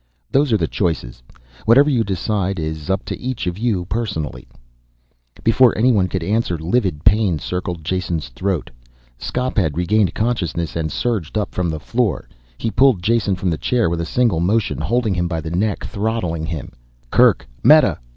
"Those 0.31 0.51
are 0.51 0.57
the 0.57 0.65
choices. 0.67 1.21
Whatever 1.65 1.87
you 1.91 2.03
decide 2.03 2.57
is 2.59 2.89
up 2.89 3.05
to 3.05 3.19
each 3.19 3.45
of 3.45 3.59
you 3.59 3.85
personally." 3.85 4.47
Before 5.43 5.77
anyone 5.77 6.07
could 6.07 6.23
answer, 6.23 6.57
livid 6.57 7.03
pain 7.05 7.37
circled 7.37 7.83
Jason's 7.83 8.29
throat. 8.29 8.71
Skop 9.19 9.57
had 9.59 9.77
regained 9.77 10.15
consciousness 10.15 10.75
and 10.75 10.91
surged 10.91 11.37
up 11.37 11.53
from 11.53 11.69
the 11.69 11.79
floor. 11.79 12.27
He 12.57 12.71
pulled 12.71 13.03
Jason 13.03 13.35
from 13.35 13.51
the 13.51 13.59
chair 13.59 13.91
with 13.91 14.01
a 14.01 14.05
single 14.07 14.39
motion, 14.39 14.79
holding 14.81 15.13
him 15.13 15.27
by 15.27 15.39
the 15.39 15.51
neck, 15.51 15.83
throttling 15.85 16.47
him. 16.47 16.71
"Kerk! 17.11 17.47
Meta!" 17.63 17.99